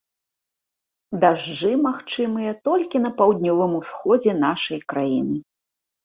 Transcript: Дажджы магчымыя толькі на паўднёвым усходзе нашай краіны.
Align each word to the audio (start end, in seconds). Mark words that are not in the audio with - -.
Дажджы 1.23 1.73
магчымыя 1.87 2.51
толькі 2.67 3.01
на 3.03 3.11
паўднёвым 3.19 3.71
усходзе 3.81 4.31
нашай 4.45 4.79
краіны. 4.95 5.37